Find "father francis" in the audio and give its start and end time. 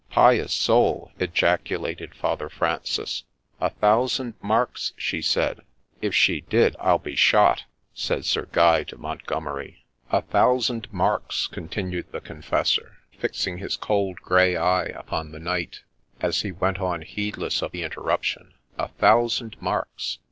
2.15-3.23